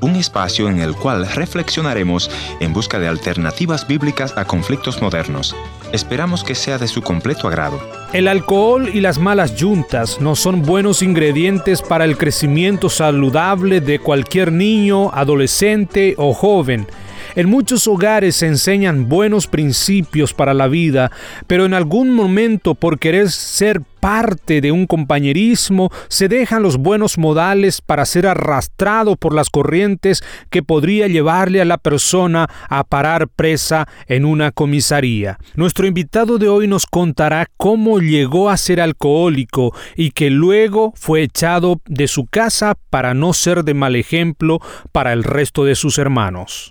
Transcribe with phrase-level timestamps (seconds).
[0.00, 2.28] Un espacio en el cual reflexionaremos
[2.58, 5.54] en busca de alternativas bíblicas a conflictos modernos.
[5.92, 7.78] Esperamos que sea de su completo agrado.
[8.12, 14.00] El alcohol y las malas yuntas no son buenos ingredientes para el crecimiento saludable de
[14.00, 16.88] cualquier niño, adolescente o joven.
[17.36, 21.12] En muchos hogares se enseñan buenos principios para la vida,
[21.46, 27.18] pero en algún momento por querer ser parte de un compañerismo se dejan los buenos
[27.18, 33.28] modales para ser arrastrado por las corrientes que podría llevarle a la persona a parar
[33.28, 35.38] presa en una comisaría.
[35.56, 41.22] Nuestro invitado de hoy nos contará cómo llegó a ser alcohólico y que luego fue
[41.22, 44.58] echado de su casa para no ser de mal ejemplo
[44.90, 46.70] para el resto de sus hermanos.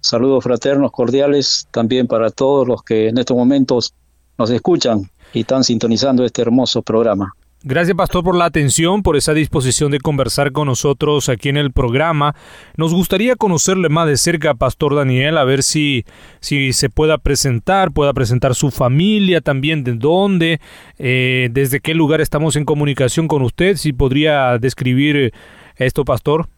[0.00, 3.94] Saludos fraternos cordiales también para todos los que en estos momentos
[4.38, 7.32] nos escuchan y están sintonizando este hermoso programa.
[7.64, 11.70] Gracias, Pastor, por la atención, por esa disposición de conversar con nosotros aquí en el
[11.70, 12.34] programa.
[12.76, 16.04] Nos gustaría conocerle más de cerca, Pastor Daniel, a ver si,
[16.40, 20.60] si se pueda presentar, pueda presentar su familia también, de dónde,
[20.98, 25.32] eh, desde qué lugar estamos en comunicación con usted, si podría describir
[25.76, 26.48] esto, Pastor.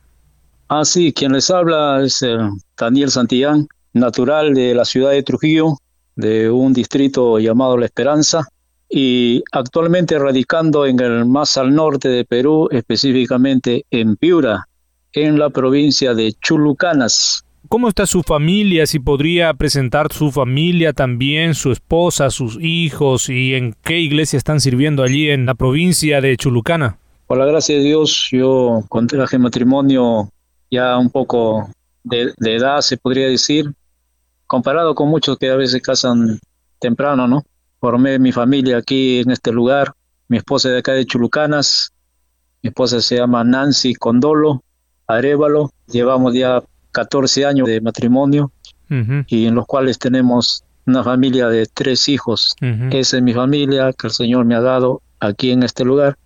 [0.69, 2.39] Ah, sí, quien les habla es eh,
[2.79, 5.77] Daniel Santillán, natural de la ciudad de Trujillo,
[6.17, 8.49] de un distrito llamado La Esperanza
[8.89, 14.69] y actualmente radicando en el más al norte de Perú, específicamente en Piura,
[15.13, 17.45] en la provincia de Chulucanas.
[17.69, 18.87] ¿Cómo está su familia?
[18.87, 24.61] Si podría presentar su familia también, su esposa, sus hijos y en qué iglesia están
[24.61, 26.99] sirviendo allí en la provincia de Chulucana.
[27.27, 30.29] Por la gracia de Dios, yo contraje matrimonio
[30.71, 31.71] ya un poco
[32.05, 33.73] de edad, se podría decir,
[34.47, 36.39] comparado con muchos que a veces casan
[36.79, 37.45] temprano, ¿no?
[37.81, 39.93] Formé mi familia aquí en este lugar.
[40.29, 41.93] Mi esposa de acá de Chulucanas.
[42.63, 44.63] Mi esposa se llama Nancy Condolo
[45.07, 45.71] Arevalo.
[45.87, 46.63] Llevamos ya
[46.93, 48.53] 14 años de matrimonio
[49.27, 52.55] y en los cuales tenemos una familia de tres hijos.
[52.91, 56.17] Esa es mi familia que el Señor me ha dado aquí en este lugar.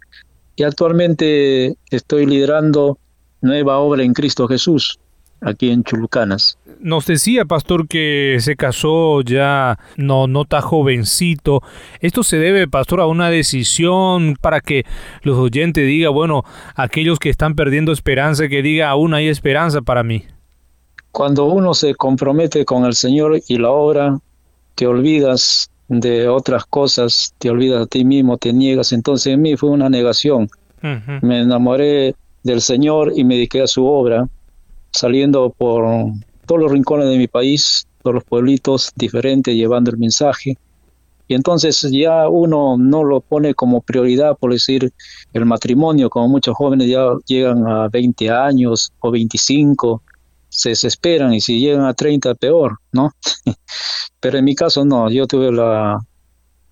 [0.55, 2.99] Y actualmente estoy liderando
[3.41, 4.99] nueva obra en Cristo Jesús
[5.41, 6.59] aquí en Chulucanas.
[6.81, 11.63] Nos decía, pastor, que se casó ya no, no está jovencito.
[12.01, 14.85] ¿Esto se debe, pastor, a una decisión para que
[15.23, 16.45] los oyentes digan, bueno,
[16.77, 20.25] aquellos que están perdiendo esperanza, que diga, aún hay esperanza para mí?
[21.11, 24.19] Cuando uno se compromete con el Señor y la obra,
[24.75, 28.93] te olvidas de otras cosas, te olvidas a ti mismo, te niegas.
[28.93, 30.49] Entonces en mí fue una negación.
[31.23, 34.29] Me enamoré del Señor y me dediqué a su obra
[34.99, 35.87] saliendo por
[36.47, 40.57] todos los rincones de mi país, todos los pueblitos diferentes, llevando el mensaje.
[41.29, 44.93] Y entonces ya uno no lo pone como prioridad, por decir,
[45.35, 50.03] el matrimonio, como muchos jóvenes ya llegan a 20 años o 25,
[50.49, 53.13] se desesperan y si llegan a 30 peor, ¿no?
[54.21, 55.99] Pero en mi caso no, yo tuve la,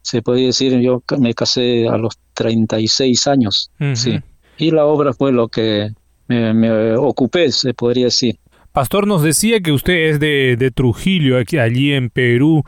[0.00, 4.19] se podría decir, yo me casé a los 36 años, sí.
[4.59, 5.91] Y la obra fue lo que
[6.28, 8.37] me, ocupé, se podría decir.
[8.72, 12.62] Pastor, nos decía que usted es de, Trujillo, aquí, allí en Perú.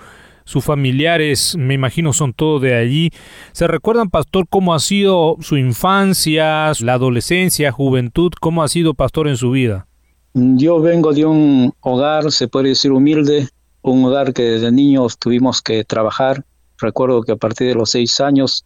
[0.44, 3.10] Sus familiares, me imagino, son todos de allí.
[3.52, 8.32] ¿Se recuerdan, Pastor, cómo ha sido su infancia, la adolescencia, juventud?
[8.40, 9.86] ¿Cómo ha sido, Pastor, en su vida?
[10.32, 13.48] Yo vengo de un hogar, se puede decir, humilde,
[13.82, 16.44] un hogar que desde niños tuvimos que trabajar.
[16.78, 18.64] Recuerdo que a partir de los seis años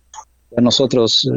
[0.56, 1.28] nosotros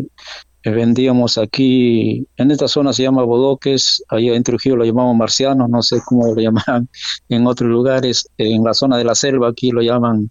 [0.72, 5.82] vendíamos aquí, en esta zona se llama Bodoques, allá en Trujillo lo llamamos marcianos, no
[5.82, 6.90] sé cómo lo llaman
[7.30, 10.30] en otros lugares, en la zona de la selva aquí lo llaman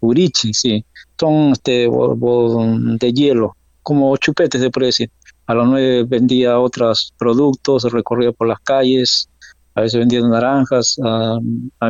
[0.00, 0.84] urichi, sí,
[1.18, 5.10] son este, de hielo, como chupetes puede decir.
[5.46, 9.28] A las nueve vendía otros productos, recorría por las calles,
[9.76, 11.38] a veces vendía naranjas, a,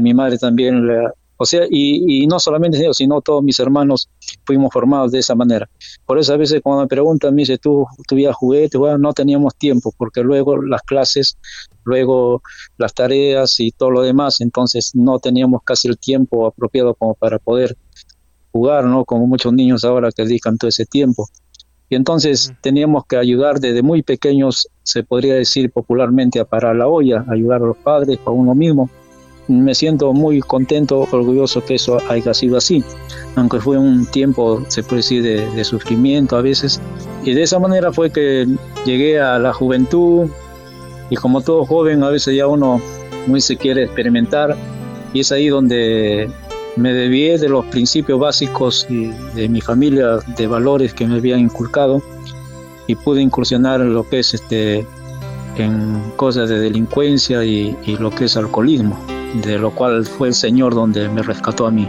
[0.00, 4.08] mi madre también le, O sea, y, no solamente yo, sino todos mis hermanos
[4.44, 5.68] fuimos formados de esa manera.
[6.06, 8.78] Por eso a veces cuando me preguntan, me dice, ¿tú tuvías juguetes?
[8.78, 11.36] Bueno, no teníamos tiempo, porque luego las clases,
[11.84, 12.42] luego
[12.78, 17.38] las tareas y todo lo demás, entonces no teníamos casi el tiempo apropiado como para
[17.38, 17.76] poder
[18.52, 19.04] jugar, ¿no?
[19.04, 21.28] Como muchos niños ahora que dedican todo ese tiempo.
[21.88, 26.88] Y entonces teníamos que ayudar desde muy pequeños, se podría decir popularmente, a parar la
[26.88, 28.90] olla, ayudar a los padres, a uno mismo.
[29.48, 32.82] Me siento muy contento, orgulloso que eso haya sido así,
[33.36, 36.80] aunque fue un tiempo, se puede decir, de, sufrimiento a veces.
[37.24, 38.46] Y de esa manera fue que
[38.84, 40.28] llegué a la juventud.
[41.10, 42.80] Y como todo joven, a veces ya uno
[43.26, 44.56] muy se quiere experimentar.
[45.12, 46.28] Y es ahí donde
[46.74, 52.02] me debí de los principios básicos de mi familia, de valores que me habían inculcado.
[52.88, 54.86] Y pude incursionar en lo que es este
[55.56, 58.98] en cosas de delincuencia y lo que es alcoholismo,
[59.40, 61.88] de lo cual fue el Señor donde me rescató a mí.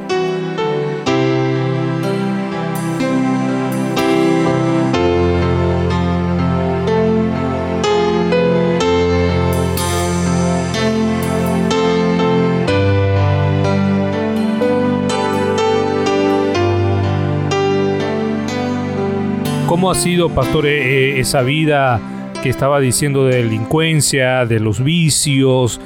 [19.68, 22.02] ¿Cómo ha sido, pastor, eh, eh, esa vida
[22.42, 25.80] que estaba diciendo de delincuencia, de los vicios,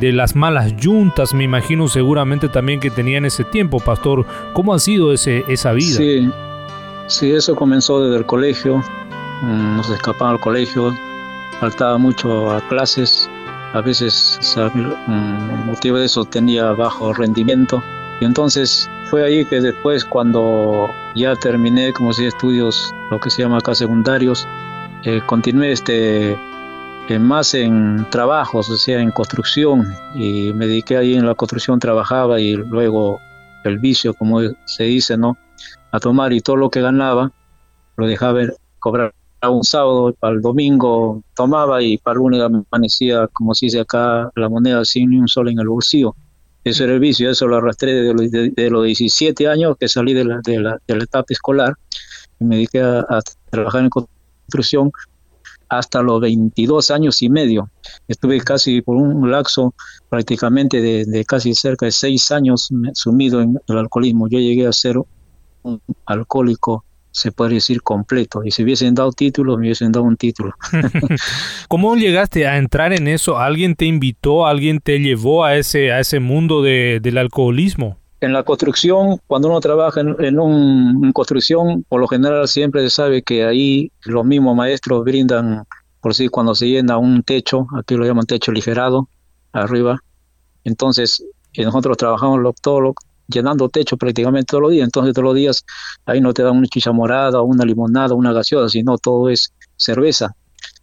[0.00, 1.34] de las malas yuntas?
[1.34, 4.26] Me imagino seguramente también que tenían ese tiempo, pastor.
[4.52, 5.96] ¿Cómo ha sido ese, esa vida?
[5.96, 6.30] Sí,
[7.06, 8.78] sí, eso comenzó desde el colegio.
[9.42, 10.94] Mm, nos escapaba al colegio,
[11.60, 13.28] faltaba mucho a clases.
[13.72, 17.82] A veces, el motivo de eso tenía bajo rendimiento.
[18.20, 23.42] Y entonces fue ahí que después cuando ya terminé como si estudios, lo que se
[23.42, 24.46] llama acá secundarios,
[25.02, 26.36] eh, continué este,
[27.18, 32.40] más en trabajos, o sea, en construcción, y me dediqué ahí en la construcción, trabajaba
[32.40, 33.18] y luego
[33.64, 35.36] el vicio, como se dice, ¿no?
[35.92, 37.32] A tomar y todo lo que ganaba
[37.96, 38.40] lo dejaba
[38.78, 39.14] cobrar
[39.50, 44.30] un sábado, para el domingo tomaba y para el lunes amanecía, como se dice acá,
[44.34, 46.14] la moneda sin ni un sol en el bolsillo.
[46.64, 50.40] Eso era el vicio, eso lo arrastré de, los 17 años que salí de la,
[50.44, 51.74] de la, etapa escolar
[52.40, 53.20] y me dediqué a,
[53.50, 54.90] trabajar en construcción
[55.68, 57.70] hasta los 22 años y medio.
[58.08, 59.74] Estuve casi por un lapso
[60.08, 64.28] prácticamente de, casi cerca de 6 años sumido en el alcoholismo.
[64.28, 64.98] Yo llegué a ser
[65.62, 66.84] un alcohólico
[67.16, 68.44] se puede decir completo.
[68.44, 70.52] Y si hubiesen dado título, me hubiesen dado un título.
[71.68, 73.38] ¿Cómo llegaste a entrar en eso?
[73.38, 77.98] ¿Alguien te invitó, alguien te llevó a ese, a ese mundo de, del alcoholismo?
[78.20, 83.22] En la construcción, cuando uno trabaja en, un, construcción, por lo general siempre se sabe
[83.22, 85.64] que ahí los mismos maestros brindan,
[86.00, 89.08] por si cuando se llena un techo, aquí lo llaman techo ligerado,
[89.52, 89.98] arriba.
[90.64, 91.22] Entonces,
[91.56, 92.94] nosotros trabajamos lo, todo
[93.28, 94.84] llenando techo prácticamente todos los días.
[94.84, 95.64] Entonces todos los días
[96.04, 100.34] ahí no te dan una chicha morada, una limonada, una gaseosa, sino todo es cerveza.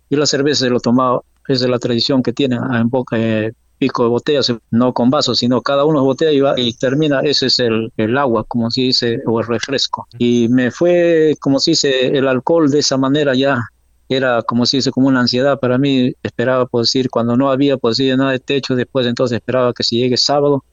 [0.09, 3.53] Y la cerveza se lo tomaba, esa es la tradición que tienen en boca, eh,
[3.83, 7.47] pico de botellas, no con vasos, sino cada uno botella y, va, y termina, ese
[7.47, 10.07] es el, el, agua, como se dice, o el refresco.
[10.18, 13.59] Y me fue, como se dice, el alcohol de esa manera ya
[14.07, 16.13] era como se dice como una ansiedad para mí.
[16.24, 18.75] Esperaba por decir cuando no había por decir nada de techo.
[18.75, 20.63] Después entonces esperaba que si llegue sábado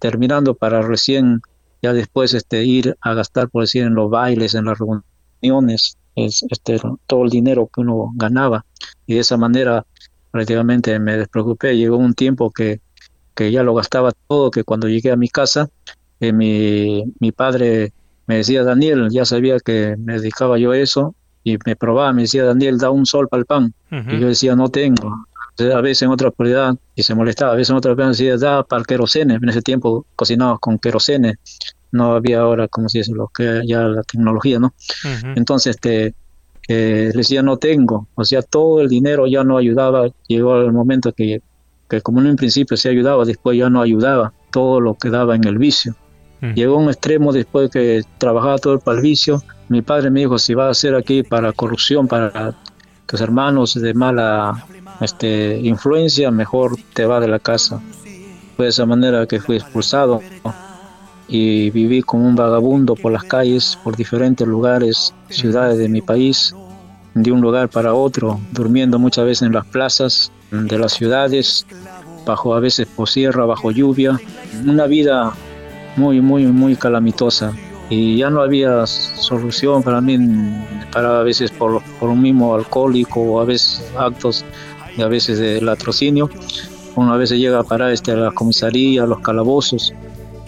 [0.00, 1.40] terminando para recién
[1.82, 6.80] ya después este ir a gastar por decir en los bailes en las reuniones este
[7.06, 8.64] todo el dinero que uno ganaba.
[9.06, 9.86] Y de esa manera
[10.30, 11.76] prácticamente me despreocupé.
[11.76, 12.80] Llegó un tiempo que,
[13.34, 15.68] que ya lo gastaba todo que cuando llegué a mi casa
[16.20, 17.92] eh, mi, mi padre
[18.26, 22.22] me decía Daniel ya sabía que me dedicaba yo a eso y me probaba me
[22.22, 25.26] decía Daniel da un sol para el pan y yo decía no tengo
[25.68, 28.62] a veces en otra prioridad y se molestaba, a veces en otra prioridad decía, da
[28.62, 31.36] para el querosene, en ese tiempo cocinábamos con querosene,
[31.92, 34.74] no había ahora, como se dice, lo que ya la tecnología, ¿no?
[35.34, 36.14] Entonces, este,
[36.68, 41.12] eh, decía, no tengo, o sea, todo el dinero ya no ayudaba, llegó el momento
[41.12, 41.42] que,
[41.88, 45.34] que como en un principio se ayudaba, después ya no ayudaba, todo lo que daba
[45.34, 45.94] en el vicio.
[46.54, 50.20] Llegó a un extremo después que trabajaba todo el para el vicio, mi padre me
[50.20, 52.54] dijo, si va a hacer aquí para corrupción, para
[53.06, 54.64] tus hermanos de mala
[55.00, 57.80] este, influencia, mejor te va de la casa.
[58.56, 60.20] Fue de esa manera que fui expulsado
[61.30, 66.54] y viví como un vagabundo por las calles, por diferentes lugares, ciudades de mi país,
[67.14, 71.66] de un lugar para otro, durmiendo muchas veces en las plazas de las ciudades,
[72.26, 74.20] bajo a veces por sierra, bajo lluvia,
[74.66, 75.32] una vida
[75.96, 77.52] muy, muy, muy calamitosa.
[77.88, 80.16] Y ya no había solución para mí,
[80.92, 84.44] para a veces por, por un mismo alcohólico o a veces actos
[84.96, 86.28] y a veces del latrocinio.
[86.96, 89.92] Uno a veces llega a parar este, a la comisaría, a los calabozos,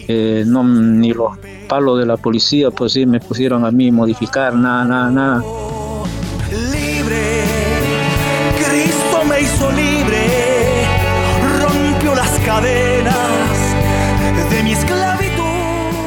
[0.07, 4.53] eh, no ni los palos de la policía pues sí me pusieron a mí modificar
[4.53, 5.43] nada nada nada
[6.53, 7.43] libre.
[8.57, 10.27] Cristo me hizo libre.
[11.61, 13.15] Rompió las cadenas
[14.51, 15.43] de mi esclavitud.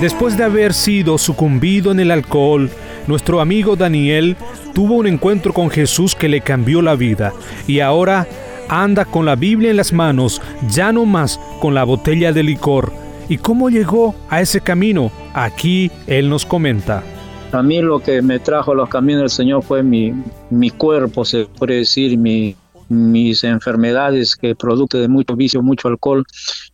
[0.01, 2.71] Después de haber sido sucumbido en el alcohol
[3.07, 4.37] nuestro amigo Daniel
[4.75, 7.33] tuvo un encuentro con Jesús que le cambió la vida.
[7.67, 8.27] Y ahora
[8.69, 13.06] anda con la Biblia en las manos, ya no más con la botella de licor.
[13.29, 15.11] ¿Y cómo llegó a ese camino?
[15.35, 17.03] Aquí él nos comenta.
[17.51, 20.13] A mí lo que me trajo a los caminos del Señor fue mi,
[20.51, 22.55] mi cuerpo, se puede decir, mi,
[22.89, 26.25] mis enfermedades que producto de mucho vicio, mucho alcohol,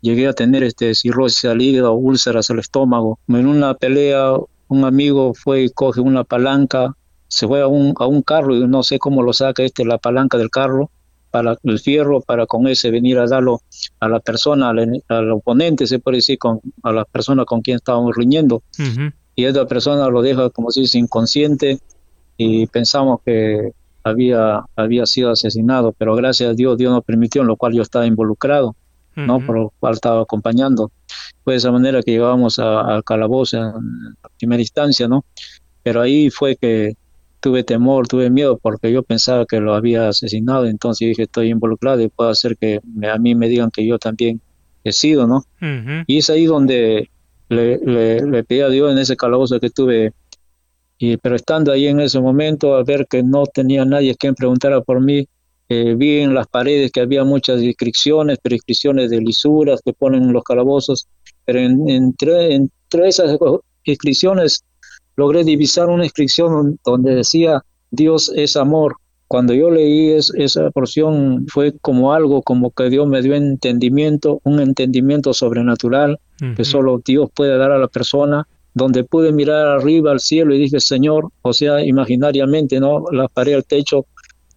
[0.02, 3.18] llegué a tener este cirrosis al hígado, úlceras al estómago.
[3.28, 4.34] En una pelea
[4.68, 6.94] un amigo fue y coge una palanca,
[7.28, 9.98] se fue a un, a un carro y no sé cómo lo saca este, la
[9.98, 10.90] palanca del carro,
[11.32, 13.62] para el fierro, para con ese venir a darlo
[13.98, 18.14] a la persona, al, oponente, se puede decir, con, a la persona con quien estábamos
[18.14, 18.62] riñendo.
[19.34, 21.80] Y esta persona lo deja como si es inconsciente
[22.36, 23.72] y pensamos que
[24.04, 27.80] había, había sido asesinado, pero gracias a Dios, Dios nos permitió, en lo cual yo
[27.80, 28.76] estaba involucrado,
[29.16, 29.44] ¿no?
[29.44, 30.92] Por lo cual estaba acompañando.
[31.44, 35.24] Fue de esa manera que llegábamos al calabozo en primera instancia, ¿no?
[35.82, 36.94] Pero ahí fue que
[37.42, 42.00] tuve temor, tuve miedo porque yo pensaba que lo había asesinado, entonces dije, estoy involucrado
[42.00, 44.40] y puede hacer que a mí me digan que yo también
[44.84, 45.44] he sido, ¿no?
[46.06, 47.10] Y es ahí donde
[47.48, 50.12] le, le, pedí a Dios en ese calabozo que tuve,
[50.98, 54.80] y, pero estando ahí en ese momento, a ver que no tenía nadie quien preguntara
[54.80, 55.26] por mí,
[55.68, 60.32] eh, vi en las paredes que había muchas inscripciones, prescripciones de lisuras que ponen en
[60.32, 61.08] los calabozos,
[61.44, 63.36] pero entre, entre esas
[63.84, 64.64] inscripciones
[65.16, 68.96] logré divisar una inscripción donde decía Dios es amor.
[69.28, 74.60] Cuando yo leí esa porción fue como algo, como que Dios me dio entendimiento, un
[74.60, 76.18] entendimiento sobrenatural
[76.56, 80.58] que solo Dios puede dar a la persona, donde pude mirar arriba al cielo y
[80.58, 83.04] dije, Señor, o sea, imaginariamente, ¿no?
[83.12, 84.06] La paré al techo,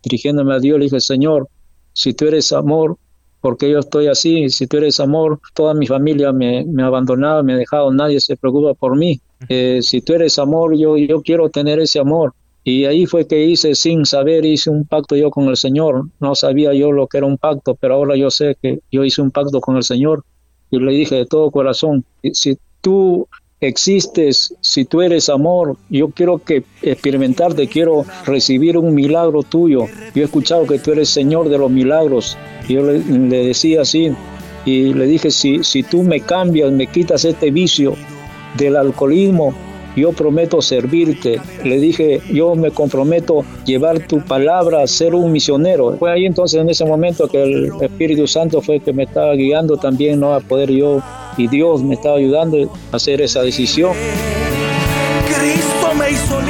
[0.03, 1.47] dirigiéndome a Dios, le dije, Señor,
[1.93, 2.97] si tú eres amor,
[3.41, 7.43] porque yo estoy así, si tú eres amor, toda mi familia me, me ha abandonado,
[7.43, 9.21] me ha dejado, nadie se preocupa por mí.
[9.49, 12.33] Eh, si tú eres amor, yo, yo quiero tener ese amor.
[12.63, 16.05] Y ahí fue que hice, sin saber, hice un pacto yo con el Señor.
[16.19, 19.21] No sabía yo lo que era un pacto, pero ahora yo sé que yo hice
[19.21, 20.23] un pacto con el Señor.
[20.71, 23.27] Y le dije de todo corazón, si tú
[23.61, 29.85] existes, si tú eres amor, yo quiero que experimentarte, quiero recibir un milagro tuyo.
[30.15, 32.35] Yo he escuchado que tú eres Señor de los milagros.
[32.67, 34.11] Y yo le, le decía así,
[34.65, 37.93] y le dije, si, si tú me cambias, me quitas este vicio,
[38.57, 39.53] del alcoholismo,
[39.95, 41.39] yo prometo servirte.
[41.63, 45.95] Le dije, yo me comprometo llevar tu palabra a ser un misionero.
[45.97, 49.33] Fue ahí entonces en ese momento que el Espíritu Santo fue el que me estaba
[49.33, 50.33] guiando también, ¿no?
[50.33, 51.01] A poder yo,
[51.37, 52.57] y Dios me estaba ayudando
[52.91, 53.93] a hacer esa decisión.
[55.27, 56.41] Cristo me hizo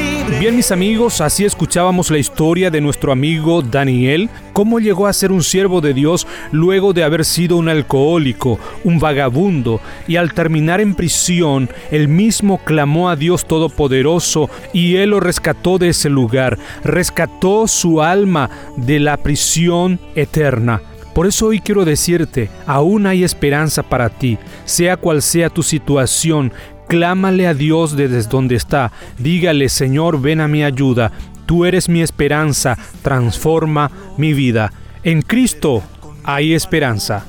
[0.45, 5.31] Bien mis amigos, así escuchábamos la historia de nuestro amigo Daniel, cómo llegó a ser
[5.31, 10.81] un siervo de Dios luego de haber sido un alcohólico, un vagabundo, y al terminar
[10.81, 16.59] en prisión, él mismo clamó a Dios Todopoderoso y él lo rescató de ese lugar,
[16.83, 20.79] rescató su alma de la prisión eterna.
[21.15, 26.51] Por eso hoy quiero decirte, aún hay esperanza para ti, sea cual sea tu situación,
[26.87, 28.91] Clámale a Dios desde donde está.
[29.17, 31.11] Dígale, Señor, ven a mi ayuda.
[31.45, 32.77] Tú eres mi esperanza.
[33.01, 34.71] Transforma mi vida.
[35.03, 35.83] En Cristo
[36.23, 37.25] hay esperanza.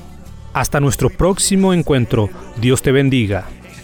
[0.53, 2.29] Hasta nuestro próximo encuentro.
[2.59, 3.45] Dios te bendiga.